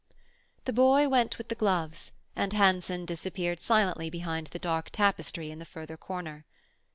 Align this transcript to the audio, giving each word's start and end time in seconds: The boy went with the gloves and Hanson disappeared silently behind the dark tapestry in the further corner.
The 0.65 0.73
boy 0.73 1.07
went 1.07 1.37
with 1.37 1.49
the 1.49 1.53
gloves 1.53 2.11
and 2.35 2.53
Hanson 2.53 3.05
disappeared 3.05 3.59
silently 3.59 4.09
behind 4.09 4.47
the 4.47 4.57
dark 4.57 4.89
tapestry 4.89 5.51
in 5.51 5.59
the 5.59 5.63
further 5.63 5.95
corner. 5.95 6.43